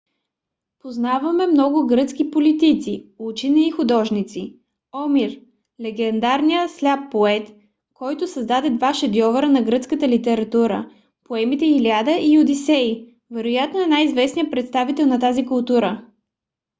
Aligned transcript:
познаваме 0.79 1.47
много 1.47 1.87
гръцки 1.87 2.31
политици 2.31 3.09
учени 3.19 3.67
и 3.67 3.71
художници. 3.71 4.59
омир- 4.95 5.39
легендарният 5.83 6.71
сляп 6.71 7.11
поет 7.11 7.51
който 7.93 8.27
създаде 8.27 8.69
два 8.69 8.93
шедьовъра 8.93 9.49
на 9.49 9.61
гръцката 9.61 10.07
литература: 10.07 10.89
поемите 11.23 11.65
илиада 11.65 12.17
и 12.21 12.39
одисей 12.39 13.15
вероятно 13.31 13.81
е 13.81 13.87
най-известният 13.87 14.51
представител 14.51 15.07
на 15.07 15.19
тази 15.19 15.45
култура 15.45 16.05